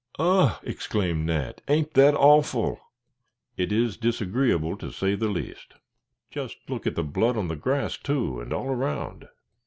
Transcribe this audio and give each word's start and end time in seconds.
"Ugh!" 0.17 0.59
exclaimed 0.63 1.27
Nat; 1.27 1.61
"ain't 1.67 1.93
that 1.93 2.15
awful?" 2.15 2.79
"It 3.55 3.71
is 3.71 3.97
disagreeable, 3.97 4.75
to 4.77 4.89
say 4.91 5.13
the 5.13 5.27
least." 5.29 5.75
"Just 6.31 6.57
look 6.67 6.87
at 6.87 6.95
the 6.95 7.03
blood 7.03 7.37
on 7.37 7.49
the 7.49 7.55
grass, 7.55 7.97
too, 7.97 8.41
and 8.41 8.51
all 8.51 8.69
around. 8.69 9.27